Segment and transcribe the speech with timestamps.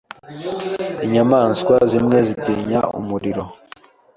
[1.05, 3.43] Inyamaswa zimwe zitinya umuriro.